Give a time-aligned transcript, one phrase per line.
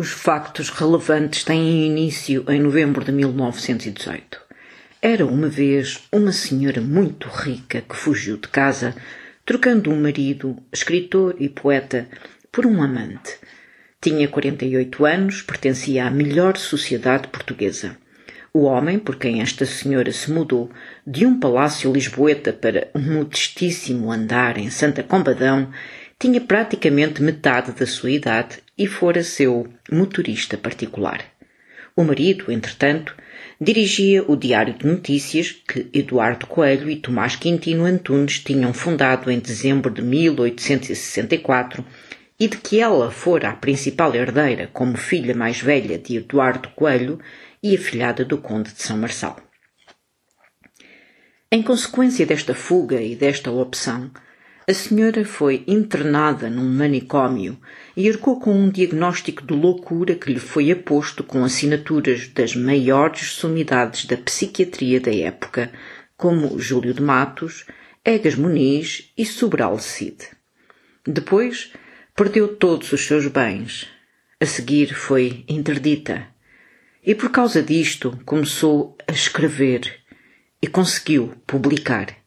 [0.00, 4.40] Os factos relevantes têm início em novembro de 1918.
[5.02, 8.94] Era uma vez uma senhora muito rica que fugiu de casa,
[9.44, 12.06] trocando um marido, escritor e poeta,
[12.52, 13.40] por um amante.
[14.00, 17.96] Tinha 48 anos, pertencia à melhor sociedade portuguesa.
[18.54, 20.70] O homem por quem esta senhora se mudou
[21.04, 25.72] de um palácio lisboeta para um modestíssimo andar em Santa Combadão
[26.20, 31.24] tinha praticamente metade da sua idade e fora seu motorista particular.
[31.96, 33.12] O marido, entretanto,
[33.60, 39.40] dirigia o Diário de Notícias que Eduardo Coelho e Tomás Quintino Antunes tinham fundado em
[39.40, 41.84] dezembro de 1864
[42.38, 47.18] e de que ela fora a principal herdeira como filha mais velha de Eduardo Coelho
[47.60, 49.36] e afilhada do Conde de São Marçal.
[51.50, 54.12] Em consequência desta fuga e desta opção,
[54.68, 57.58] a senhora foi internada num manicômio
[57.96, 63.30] e arcou com um diagnóstico de loucura que lhe foi aposto com assinaturas das maiores
[63.30, 65.72] sumidades da psiquiatria da época,
[66.18, 67.64] como Júlio de Matos,
[68.04, 70.18] Egas Muniz e Sobral Cid.
[71.06, 71.72] Depois,
[72.14, 73.88] perdeu todos os seus bens.
[74.38, 76.26] A seguir foi interdita.
[77.02, 79.98] E por causa disto começou a escrever
[80.60, 82.17] e conseguiu publicar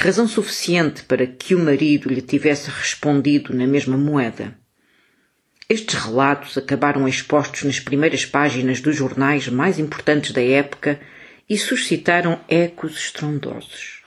[0.00, 4.56] razão suficiente para que o marido lhe tivesse respondido na mesma moeda.
[5.68, 10.98] Estes relatos acabaram expostos nas primeiras páginas dos jornais mais importantes da época
[11.48, 14.00] e suscitaram ecos estrondosos.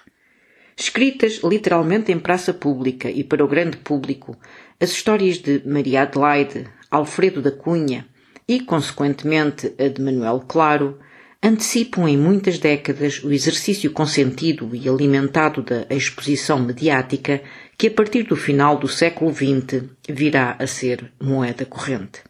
[0.75, 4.35] Escritas literalmente em praça pública e para o grande público,
[4.79, 8.07] as histórias de Maria Adelaide, Alfredo da Cunha
[8.47, 10.97] e, consequentemente, a de Manuel Claro
[11.43, 17.43] antecipam em muitas décadas o exercício consentido e alimentado da exposição mediática
[17.77, 22.21] que a partir do final do século XX virá a ser moeda corrente.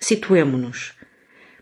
[0.00, 0.94] Situemo-nos.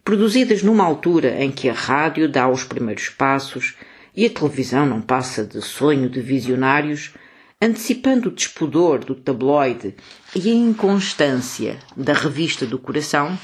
[0.04, 3.74] Produzidas numa altura em que a rádio dá os primeiros passos
[4.14, 7.12] e a televisão não passa de sonho de visionários,
[7.60, 9.96] antecipando o despudor do tabloide
[10.34, 13.36] e a inconstância da revista do coração,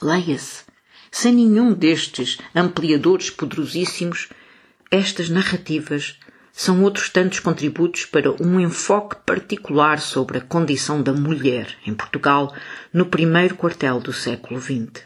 [0.00, 0.67] leia-se
[1.10, 4.28] sem nenhum destes ampliadores poderosíssimos,
[4.90, 6.18] estas narrativas
[6.52, 12.52] são outros tantos contributos para um enfoque particular sobre a condição da mulher em Portugal
[12.92, 15.04] no primeiro quartel do século XX.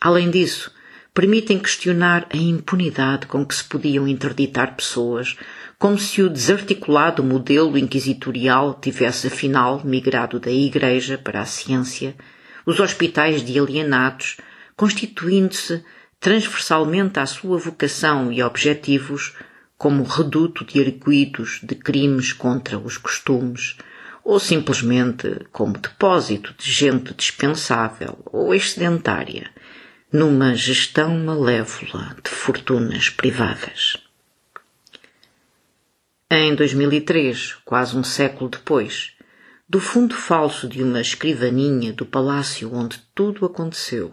[0.00, 0.72] Além disso,
[1.14, 5.36] permitem questionar a impunidade com que se podiam interditar pessoas,
[5.78, 12.16] como se o desarticulado modelo inquisitorial tivesse afinal migrado da Igreja para a ciência,
[12.66, 14.38] os hospitais de alienados,
[14.76, 15.84] constituindo-se
[16.18, 19.34] transversalmente à sua vocação e objetivos
[19.76, 23.76] como reduto de arguídos de crimes contra os costumes,
[24.24, 29.50] ou simplesmente como depósito de gente dispensável ou excedentária,
[30.10, 33.98] numa gestão malévola de fortunas privadas.
[36.30, 39.12] Em 2003, quase um século depois,
[39.68, 44.12] do fundo falso de uma escrivaninha do palácio onde tudo aconteceu,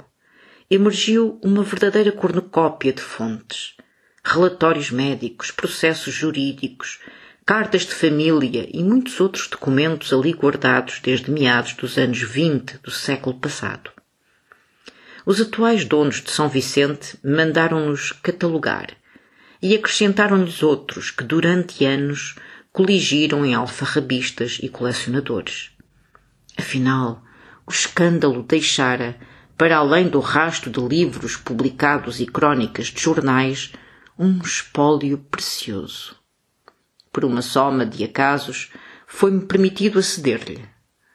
[0.74, 3.76] emergiu uma verdadeira cornucópia de fontes.
[4.24, 7.02] Relatórios médicos, processos jurídicos,
[7.46, 12.90] cartas de família e muitos outros documentos ali guardados desde meados dos anos 20 do
[12.90, 13.92] século passado.
[15.26, 18.92] Os atuais donos de São Vicente mandaram-nos catalogar
[19.62, 22.36] e acrescentaram-lhes outros que durante anos
[22.72, 25.72] coligiram em alfarrabistas e colecionadores.
[26.58, 27.22] Afinal,
[27.68, 29.20] o escândalo deixara
[29.62, 33.72] para além do rasto de livros publicados e crônicas de jornais,
[34.18, 36.16] um espólio precioso.
[37.14, 38.72] Por uma soma de acasos,
[39.06, 40.68] foi-me permitido aceder-lhe.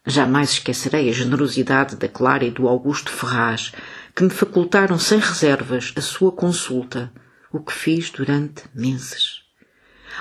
[0.07, 3.73] Jamais esquecerei a generosidade da Clara e do Augusto Ferraz,
[4.15, 7.13] que me facultaram sem reservas a sua consulta,
[7.53, 9.41] o que fiz durante meses.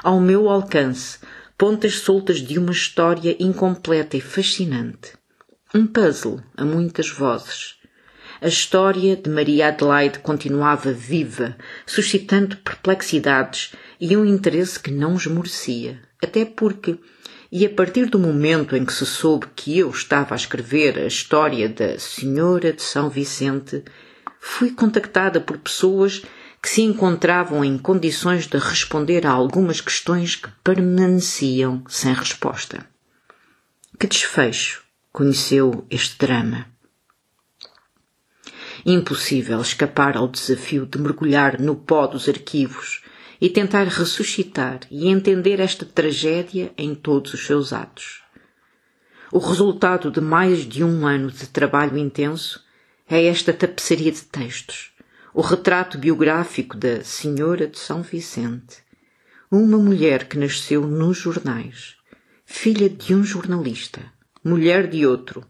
[0.02, 1.20] Ao meu alcance,
[1.56, 5.14] pontas soltas de uma história incompleta e fascinante.
[5.76, 7.76] Um puzzle a muitas vozes,
[8.42, 11.56] a história de Maria Adelaide continuava viva,
[11.86, 16.02] suscitando perplexidades e um interesse que não esmorecia.
[16.22, 17.00] Até porque,
[17.52, 21.08] e a partir do momento em que se soube que eu estava a escrever a
[21.08, 23.84] história da Senhora de São Vicente,
[24.40, 26.24] fui contactada por pessoas
[26.62, 32.86] que se encontravam em condições de responder a algumas questões que permaneciam sem resposta.
[34.00, 34.84] Que desfecho
[35.14, 36.75] conheceu este drama?
[38.88, 43.02] Impossível escapar ao desafio de mergulhar no pó dos arquivos
[43.42, 48.22] e tentar ressuscitar e entender esta tragédia em todos os seus atos.
[49.32, 52.64] o resultado de mais de um ano de trabalho intenso,
[53.10, 54.92] é esta tapeçaria de textos,
[55.34, 58.78] o retrato biográfico da Senhora de São Vicente,
[59.52, 61.96] uma mulher que nasceu nos jornais,
[62.46, 64.02] filha de um jornalista,
[64.44, 65.44] mulher de outro,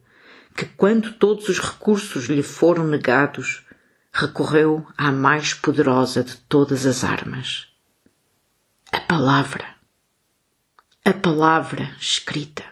[0.55, 3.63] que quando todos os recursos lhe foram negados,
[4.11, 7.67] recorreu à mais poderosa de todas as armas.
[8.91, 9.75] A palavra.
[11.03, 12.63] A palavra escrita.